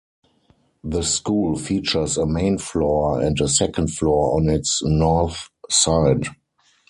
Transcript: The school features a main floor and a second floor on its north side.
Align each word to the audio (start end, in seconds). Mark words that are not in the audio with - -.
The 0.83 1.03
school 1.03 1.59
features 1.59 2.17
a 2.17 2.25
main 2.25 2.57
floor 2.57 3.21
and 3.21 3.39
a 3.39 3.47
second 3.47 3.89
floor 3.91 4.35
on 4.35 4.49
its 4.49 4.81
north 4.83 5.47
side. 5.69 6.25